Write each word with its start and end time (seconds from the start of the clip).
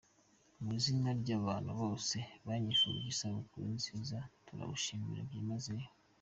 Mu 0.63 0.69
izina 0.77 1.09
ry’abantu 1.21 1.71
bose 1.81 2.17
banyifurije 2.45 3.07
isabukuru 3.13 3.65
nziza 3.77 4.17
turagushimiye 4.45 5.19
byimazeyo. 5.27 5.87